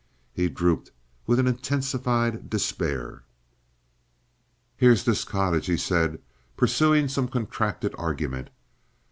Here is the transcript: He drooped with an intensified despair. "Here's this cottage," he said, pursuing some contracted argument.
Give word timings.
He 0.33 0.49
drooped 0.49 0.89
with 1.27 1.37
an 1.37 1.45
intensified 1.45 2.49
despair. 2.49 3.21
"Here's 4.75 5.03
this 5.03 5.23
cottage," 5.23 5.67
he 5.67 5.77
said, 5.77 6.19
pursuing 6.57 7.07
some 7.07 7.27
contracted 7.27 7.93
argument. 7.99 8.49